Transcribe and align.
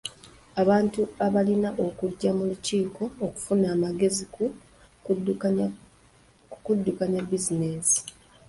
Abantu 0.61 0.99
balina 1.33 1.69
okujja 1.85 2.29
mu 2.37 2.43
lukiiko 2.51 3.03
okufuna 3.25 3.65
amagezi 3.75 4.23
ku 4.33 4.43
kuddukanya 6.63 7.21
bizinensi. 7.29 7.99